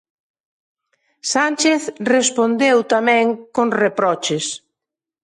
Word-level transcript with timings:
Sánchez 1.33 1.81
respondeu 2.15 2.77
tamén 2.93 3.25
con 3.55 3.67
reproches. 3.83 4.45